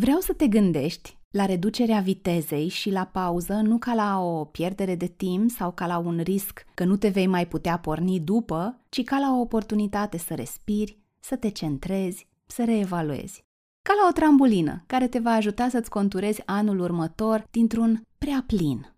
[0.00, 4.94] Vreau să te gândești la reducerea vitezei și la pauză nu ca la o pierdere
[4.94, 8.80] de timp sau ca la un risc că nu te vei mai putea porni după,
[8.88, 13.44] ci ca la o oportunitate să respiri, să te centrezi, să reevaluezi.
[13.82, 18.97] Ca la o trambulină care te va ajuta să-ți conturezi anul următor dintr-un prea plin.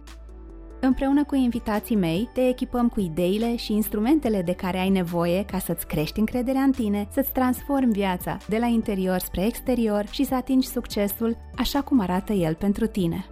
[0.83, 5.59] Împreună cu invitații mei, te echipăm cu ideile și instrumentele de care ai nevoie ca
[5.59, 10.35] să-ți crești încrederea în tine, să-ți transformi viața de la interior spre exterior și să
[10.35, 13.25] atingi succesul așa cum arată el pentru tine.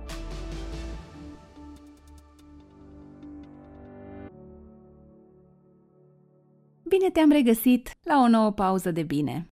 [6.87, 9.47] Bine te-am regăsit la o nouă pauză de bine.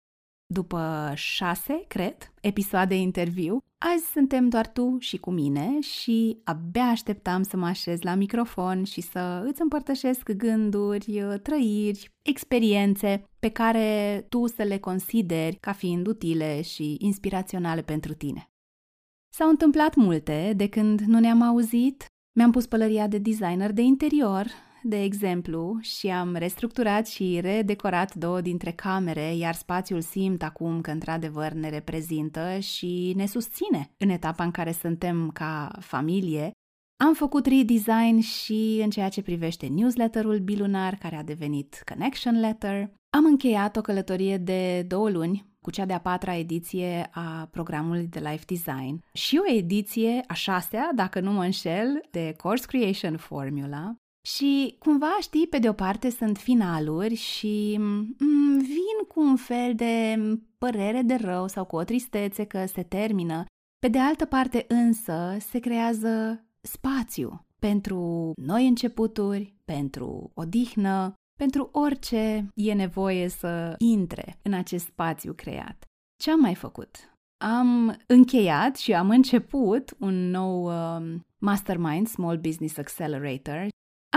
[0.46, 3.60] După șase, cred, episoade interviu,
[3.92, 8.84] azi suntem doar tu și cu mine și abia așteptam să mă așez la microfon
[8.84, 16.08] și să îți împărtășesc gânduri, trăiri, experiențe pe care tu să le consideri ca fiind
[16.08, 18.52] utile și inspiraționale pentru tine.
[19.30, 24.48] S-au întâmplat multe de când nu ne-am auzit, mi-am pus pălăria de designer de interior
[24.84, 30.92] de exemplu, și am restructurat și redecorat două dintre camere, iar spațiul simt acum că
[30.92, 36.52] într-adevăr ne reprezintă și ne susține în etapa în care suntem ca familie.
[37.06, 42.92] Am făcut redesign și în ceea ce privește newsletterul bilunar, care a devenit Connection Letter.
[43.10, 48.20] Am încheiat o călătorie de două luni cu cea de-a patra ediție a programului de
[48.20, 53.96] Life Design și o ediție, a șasea, dacă nu mă înșel, de Course Creation Formula,
[54.28, 59.76] și cumva, știi, pe de o parte sunt finaluri și mm, vin cu un fel
[59.76, 60.18] de
[60.58, 63.46] părere de rău sau cu o tristețe că se termină.
[63.80, 72.48] Pe de altă parte însă se creează spațiu pentru noi începuturi, pentru odihnă, pentru orice
[72.54, 75.84] e nevoie să intre în acest spațiu creat.
[76.22, 77.18] Ce am mai făcut?
[77.38, 83.68] Am încheiat și am început un nou uh, Mastermind Small Business Accelerator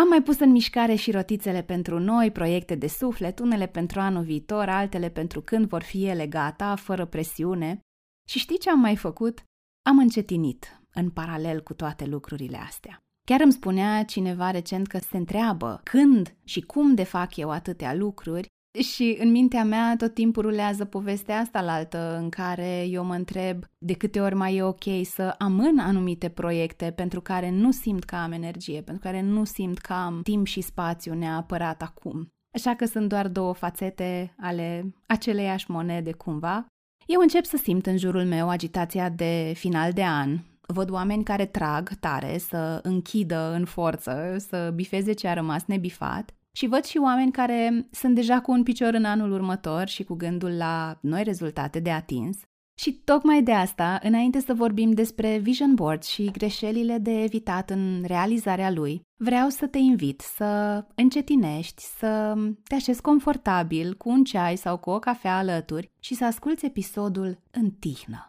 [0.00, 4.22] am mai pus în mișcare și rotițele pentru noi, proiecte de suflet, unele pentru anul
[4.22, 7.80] viitor, altele pentru când vor fi ele gata, fără presiune.
[8.28, 9.42] Și știi ce am mai făcut?
[9.82, 12.98] Am încetinit în paralel cu toate lucrurile astea.
[13.26, 17.94] Chiar îmi spunea cineva recent că se întreabă când și cum de fac eu atâtea
[17.94, 18.46] lucruri
[18.82, 23.14] și în mintea mea tot timpul rulează povestea asta la altă în care eu mă
[23.14, 28.04] întreb de câte ori mai e ok să amân anumite proiecte pentru care nu simt
[28.04, 32.28] că am energie, pentru care nu simt că am timp și spațiu neapărat acum.
[32.54, 36.66] Așa că sunt doar două fațete ale aceleiași monede cumva.
[37.06, 40.38] Eu încep să simt în jurul meu agitația de final de an.
[40.66, 46.35] Văd oameni care trag tare să închidă în forță, să bifeze ce a rămas nebifat
[46.56, 50.14] și văd și oameni care sunt deja cu un picior în anul următor și cu
[50.14, 52.38] gândul la noi rezultate de atins.
[52.78, 58.04] Și tocmai de asta, înainte să vorbim despre Vision Board și greșelile de evitat în
[58.06, 62.34] realizarea lui, vreau să te invit să încetinești, să
[62.68, 67.38] te așezi confortabil cu un ceai sau cu o cafea alături și să asculți episodul
[67.50, 68.28] în tihnă.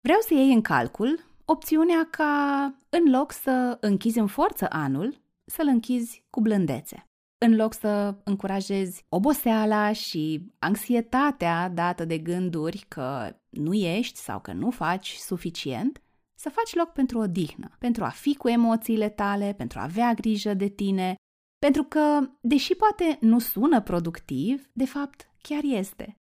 [0.00, 5.66] Vreau să iei în calcul opțiunea ca, în loc să închizi în forță anul, să-l
[5.66, 7.02] închizi cu blândețe
[7.38, 14.52] în loc să încurajezi oboseala și anxietatea dată de gânduri că nu ești sau că
[14.52, 16.02] nu faci suficient,
[16.34, 20.12] să faci loc pentru o dihnă, pentru a fi cu emoțiile tale, pentru a avea
[20.12, 21.14] grijă de tine,
[21.58, 26.16] pentru că, deși poate nu sună productiv, de fapt chiar este.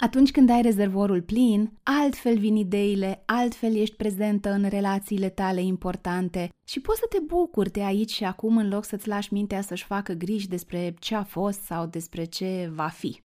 [0.00, 6.48] Atunci când ai rezervorul plin, altfel vin ideile, altfel ești prezentă în relațiile tale importante
[6.64, 9.84] și poți să te bucuri de aici și acum în loc să-ți lași mintea să-și
[9.84, 13.20] facă griji despre ce a fost sau despre ce va fi.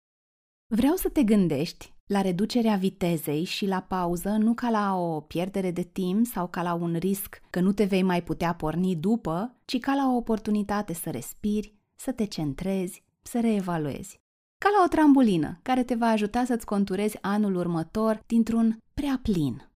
[0.75, 5.71] Vreau să te gândești la reducerea vitezei și la pauză nu ca la o pierdere
[5.71, 9.55] de timp sau ca la un risc că nu te vei mai putea porni după,
[9.65, 14.19] ci ca la o oportunitate să respiri, să te centrezi, să reevaluezi
[14.63, 19.69] ca la o trambulină care te va ajuta să-ți conturezi anul următor dintr-un prea plin.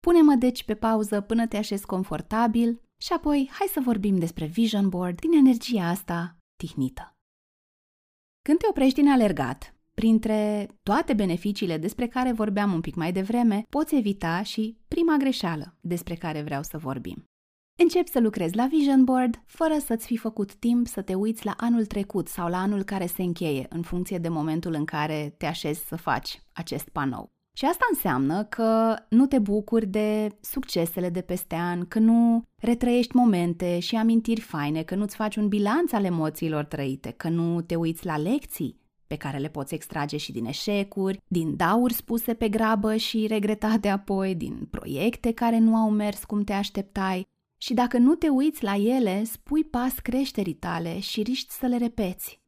[0.00, 4.88] Pune-mă deci pe pauză până te așezi confortabil și apoi hai să vorbim despre Vision
[4.88, 7.14] Board din energia asta tihnită.
[8.42, 13.66] Când te oprești din alergat, printre toate beneficiile despre care vorbeam un pic mai devreme,
[13.68, 17.29] poți evita și prima greșeală despre care vreau să vorbim.
[17.82, 21.54] Încep să lucrezi la Vision Board fără să-ți fi făcut timp să te uiți la
[21.56, 25.46] anul trecut sau la anul care se încheie, în funcție de momentul în care te
[25.46, 27.30] așezi să faci acest panou.
[27.56, 33.16] Și asta înseamnă că nu te bucuri de succesele de peste an, că nu retrăiești
[33.16, 37.74] momente și amintiri faine, că nu-ți faci un bilanț al emoțiilor trăite, că nu te
[37.74, 42.48] uiți la lecții pe care le poți extrage și din eșecuri, din dauri spuse pe
[42.48, 47.28] grabă și regretate apoi, din proiecte care nu au mers cum te așteptai.
[47.62, 51.76] Și dacă nu te uiți la ele, spui pas creșterii tale și riști să le
[51.76, 52.40] repeți.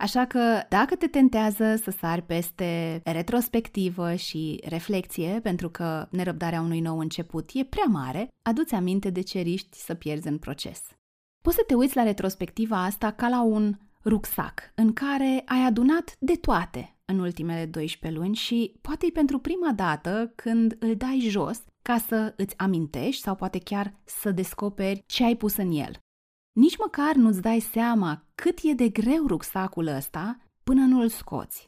[0.00, 6.80] Așa că, dacă te tentează să sari peste retrospectivă și reflexie, pentru că nerăbdarea unui
[6.80, 10.82] nou început e prea mare, aduți aminte de ce riști să pierzi în proces.
[11.44, 13.74] Poți să te uiți la retrospectiva asta ca la un
[14.04, 19.38] rucsac în care ai adunat de toate în ultimele 12 luni și poate e pentru
[19.38, 25.02] prima dată când îl dai jos ca să îți amintești sau poate chiar să descoperi
[25.06, 25.98] ce ai pus în el
[26.58, 31.64] nici măcar nu-ți dai seama cât e de greu rucsacul ăsta până nu îl scoți.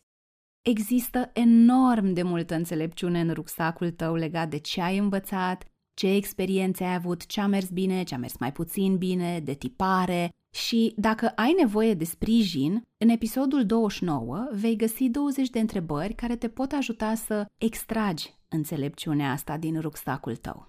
[0.62, 5.64] Există enorm de multă înțelepciune în rucsacul tău legat de ce ai învățat,
[5.94, 9.55] ce experiențe ai avut, ce a mers bine, ce a mers mai puțin bine, de
[9.55, 16.14] tipare și dacă ai nevoie de sprijin, în episodul 29 vei găsi 20 de întrebări
[16.14, 20.69] care te pot ajuta să extragi înțelepciunea asta din rucsacul tău.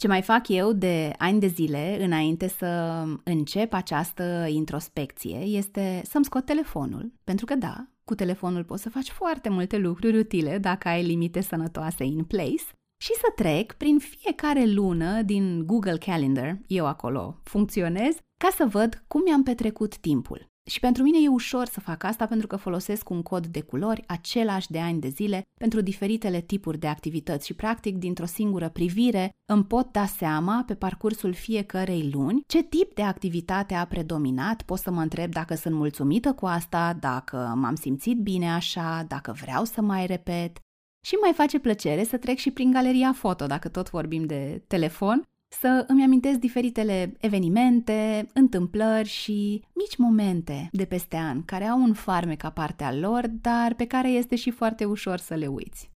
[0.00, 6.24] Ce mai fac eu de ani de zile înainte să încep această introspecție este să-mi
[6.24, 10.88] scot telefonul, pentru că da, cu telefonul poți să faci foarte multe lucruri utile dacă
[10.88, 12.64] ai limite sănătoase in place
[13.00, 19.04] și să trec prin fiecare lună din Google Calendar, eu acolo funcționez, ca să văd
[19.06, 20.46] cum mi-am petrecut timpul.
[20.70, 24.02] Și pentru mine e ușor să fac asta pentru că folosesc un cod de culori
[24.06, 29.30] același de ani de zile pentru diferitele tipuri de activități și practic dintr-o singură privire
[29.52, 34.78] îmi pot da seama pe parcursul fiecărei luni ce tip de activitate a predominat, pot
[34.78, 39.64] să mă întreb dacă sunt mulțumită cu asta, dacă m-am simțit bine așa, dacă vreau
[39.64, 40.58] să mai repet.
[41.06, 45.22] Și mai face plăcere să trec și prin galeria foto, dacă tot vorbim de telefon,
[45.60, 51.92] să îmi amintesc diferitele evenimente, întâmplări și mici momente de peste an care au un
[51.92, 55.90] farmec ca parte al lor, dar pe care este și foarte ușor să le uiți.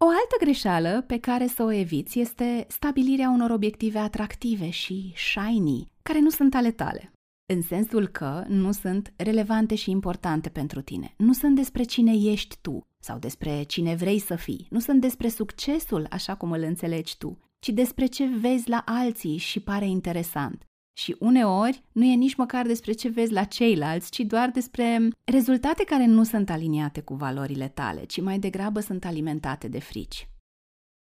[0.00, 5.90] O altă greșeală pe care să o eviți este stabilirea unor obiective atractive și shiny,
[6.02, 7.12] care nu sunt ale tale.
[7.54, 11.14] În sensul că nu sunt relevante și importante pentru tine.
[11.16, 14.66] Nu sunt despre cine ești tu sau despre cine vrei să fii.
[14.70, 19.36] Nu sunt despre succesul așa cum îl înțelegi tu, ci despre ce vezi la alții
[19.36, 20.64] și pare interesant.
[20.92, 25.84] Și uneori nu e nici măcar despre ce vezi la ceilalți, ci doar despre rezultate
[25.84, 30.28] care nu sunt aliniate cu valorile tale, ci mai degrabă sunt alimentate de frici.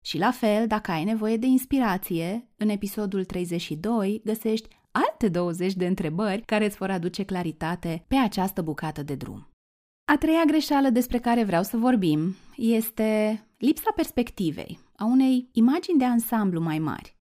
[0.05, 5.87] Și la fel, dacă ai nevoie de inspirație, în episodul 32 găsești alte 20 de
[5.87, 9.49] întrebări care îți vor aduce claritate pe această bucată de drum.
[10.11, 16.05] A treia greșeală despre care vreau să vorbim este lipsa perspectivei, a unei imagini de
[16.05, 17.15] ansamblu mai mari.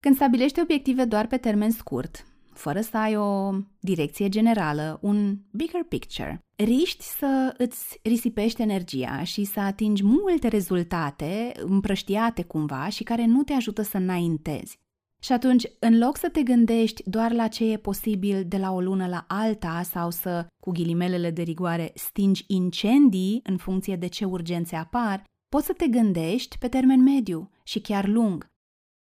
[0.00, 3.50] Când stabilești obiective doar pe termen scurt, fără să ai o
[3.80, 11.52] direcție generală, un bigger picture, riști să îți risipești energia și să atingi multe rezultate
[11.56, 14.80] împrăștiate cumva și care nu te ajută să înaintezi.
[15.22, 18.80] Și atunci, în loc să te gândești doar la ce e posibil de la o
[18.80, 24.24] lună la alta sau să, cu ghilimelele de rigoare, stingi incendii în funcție de ce
[24.24, 28.50] urgențe apar, poți să te gândești pe termen mediu și chiar lung.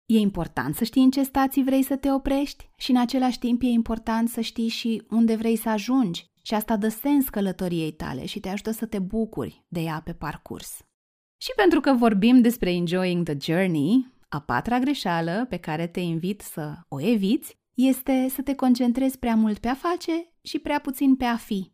[0.06, 3.62] E important să știi în ce stații vrei să te oprești și în același timp
[3.62, 8.26] e important să știi și unde vrei să ajungi și asta dă sens călătoriei tale
[8.26, 10.78] și te ajută să te bucuri de ea pe parcurs.
[11.38, 16.42] Și pentru că vorbim despre enjoying the journey, a patra greșeală pe care te invit
[16.42, 21.16] să o eviți este să te concentrezi prea mult pe a face și prea puțin
[21.16, 21.73] pe a fi.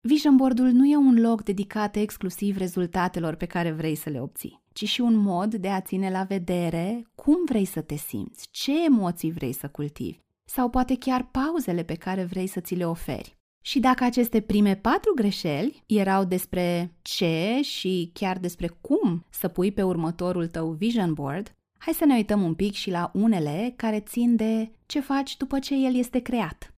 [0.00, 4.62] Vision board-ul nu e un loc dedicat exclusiv rezultatelor pe care vrei să le obții,
[4.72, 8.84] ci și un mod de a ține la vedere cum vrei să te simți, ce
[8.84, 13.36] emoții vrei să cultivi sau poate chiar pauzele pe care vrei să ți le oferi.
[13.62, 19.72] Și dacă aceste prime patru greșeli erau despre ce și chiar despre cum să pui
[19.72, 24.00] pe următorul tău vision board, hai să ne uităm un pic și la unele care
[24.00, 26.72] țin de ce faci după ce el este creat.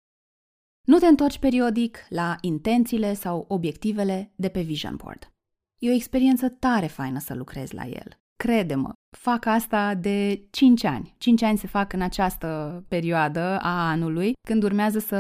[0.89, 5.33] Nu te întorci periodic la intențiile sau obiectivele de pe Vision Board.
[5.79, 8.19] E o experiență tare faină să lucrezi la el.
[8.37, 11.15] Crede-mă, fac asta de 5 ani.
[11.19, 15.17] 5 ani se fac în această perioadă a anului, când urmează să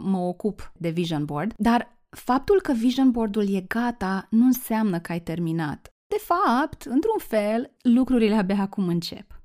[0.00, 5.12] mă ocup de Vision Board, dar faptul că vision board-ul e gata nu înseamnă că
[5.12, 5.88] ai terminat.
[6.08, 9.42] De fapt, într-un fel, lucrurile abia acum încep.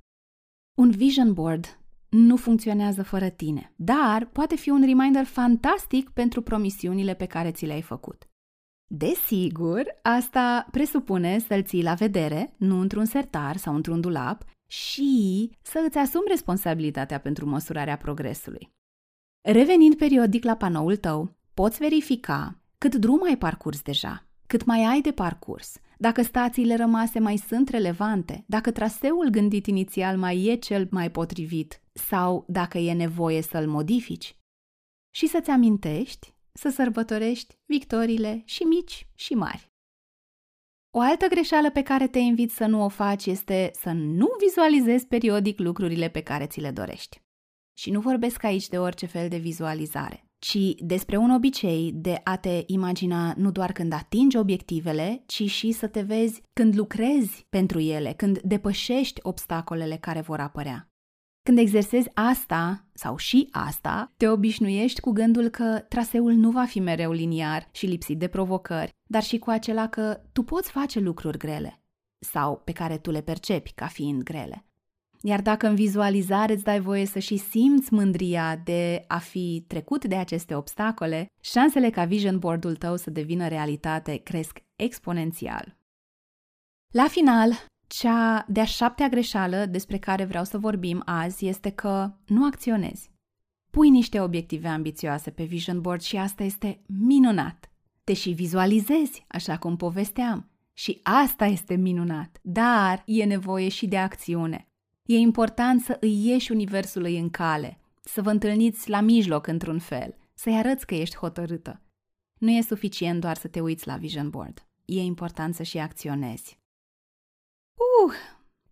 [0.77, 1.77] Un vision board
[2.13, 7.65] nu funcționează fără tine, dar poate fi un reminder fantastic pentru promisiunile pe care ți
[7.65, 8.27] le-ai făcut.
[8.91, 15.83] Desigur, asta presupune să-l ții la vedere, nu într-un sertar sau într-un dulap, și să
[15.87, 18.71] îți asumi responsabilitatea pentru măsurarea progresului.
[19.41, 25.01] Revenind periodic la panoul tău, poți verifica cât drum ai parcurs deja, cât mai ai
[25.01, 30.87] de parcurs, dacă stațiile rămase mai sunt relevante, dacă traseul gândit inițial mai e cel
[30.91, 34.35] mai potrivit sau dacă e nevoie să-l modifici.
[35.15, 39.71] Și să-ți amintești să sărbătorești victoriile și mici și mari.
[40.95, 45.07] O altă greșeală pe care te invit să nu o faci este să nu vizualizezi
[45.07, 47.21] periodic lucrurile pe care ți le dorești.
[47.77, 52.37] Și nu vorbesc aici de orice fel de vizualizare, ci despre un obicei de a
[52.37, 57.79] te imagina nu doar când atingi obiectivele, ci și să te vezi când lucrezi pentru
[57.79, 60.87] ele, când depășești obstacolele care vor apărea.
[61.43, 66.79] Când exersezi asta, sau și asta, te obișnuiești cu gândul că traseul nu va fi
[66.79, 71.37] mereu liniar și lipsit de provocări, dar și cu acela că tu poți face lucruri
[71.37, 71.81] grele
[72.19, 74.65] sau pe care tu le percepi ca fiind grele.
[75.25, 80.05] Iar dacă în vizualizare îți dai voie să și simți mândria de a fi trecut
[80.05, 85.77] de aceste obstacole, șansele ca vision board-ul tău să devină realitate cresc exponențial.
[86.91, 87.51] La final,
[87.87, 93.11] cea de-a șaptea greșeală despre care vreau să vorbim azi este că nu acționezi.
[93.71, 97.71] Pui niște obiective ambițioase pe vision board și asta este minunat.
[98.03, 100.49] Te și vizualizezi, așa cum povesteam.
[100.73, 104.67] Și asta este minunat, dar e nevoie și de acțiune.
[105.05, 110.15] E important să îi ieși universului în cale, să vă întâlniți la mijloc într-un fel,
[110.33, 111.81] să-i arăți că ești hotărâtă.
[112.39, 114.65] Nu e suficient doar să te uiți la vision board.
[114.85, 116.59] E important să și acționezi.
[117.73, 118.13] Uh,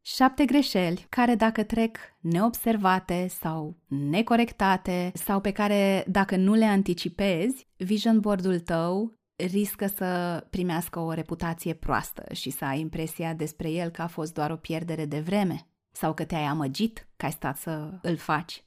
[0.02, 7.68] șapte greșeli care dacă trec neobservate sau necorectate sau pe care dacă nu le anticipezi,
[7.78, 13.90] vision board-ul tău riscă să primească o reputație proastă și să ai impresia despre el
[13.90, 17.58] că a fost doar o pierdere de vreme sau că te-ai amăgit că ai stat
[17.58, 18.64] să îl faci.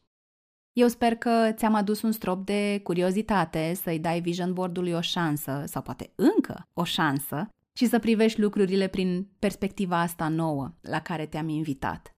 [0.73, 5.65] Eu sper că ți-am adus un strop de curiozitate să-i dai vision board-ului o șansă
[5.67, 11.27] sau poate încă o șansă și să privești lucrurile prin perspectiva asta nouă la care
[11.27, 12.11] te-am invitat.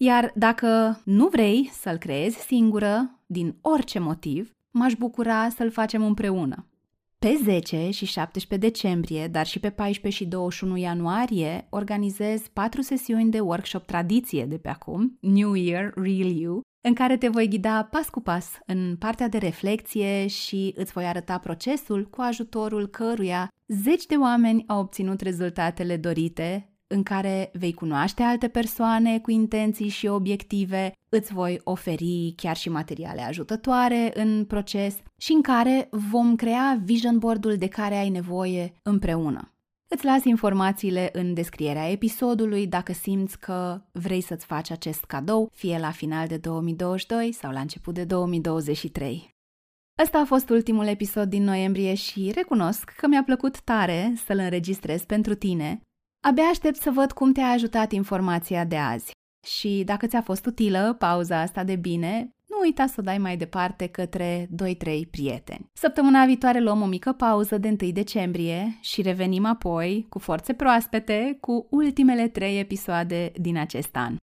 [0.00, 6.66] Iar dacă nu vrei să-l creezi singură, din orice motiv, m-aș bucura să-l facem împreună.
[7.22, 13.30] Pe 10 și 17 decembrie, dar și pe 14 și 21 ianuarie, organizez patru sesiuni
[13.30, 17.84] de workshop tradiție de pe acum, New Year, Real You, în care te voi ghida
[17.90, 23.48] pas cu pas în partea de reflexie și îți voi arăta procesul cu ajutorul căruia
[23.66, 29.88] zeci de oameni au obținut rezultatele dorite în care vei cunoaște alte persoane cu intenții
[29.88, 36.36] și obiective, îți voi oferi chiar și materiale ajutătoare în proces și în care vom
[36.36, 39.52] crea vision board-ul de care ai nevoie împreună.
[39.88, 45.78] Îți las informațiile în descrierea episodului dacă simți că vrei să-ți faci acest cadou, fie
[45.78, 49.34] la final de 2022 sau la început de 2023.
[50.02, 55.04] Ăsta a fost ultimul episod din noiembrie și recunosc că mi-a plăcut tare să-l înregistrez
[55.04, 55.80] pentru tine.
[56.24, 59.10] Abia aștept să văd cum te-a ajutat informația de azi.
[59.46, 63.36] Și dacă ți-a fost utilă pauza asta de bine, nu uita să o dai mai
[63.36, 65.70] departe către 2-3 prieteni.
[65.72, 71.38] Săptămâna viitoare luăm o mică pauză de 1 decembrie și revenim apoi cu forțe proaspete
[71.40, 74.16] cu ultimele 3 episoade din acest an.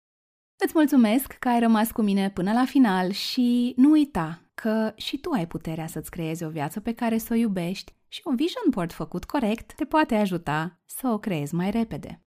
[0.64, 5.19] Îți mulțumesc că ai rămas cu mine până la final și nu uita că și
[5.19, 8.71] tu ai puterea să-ți creezi o viață pe care să o iubești și un vision
[8.71, 12.23] board făcut corect te poate ajuta să o creezi mai repede.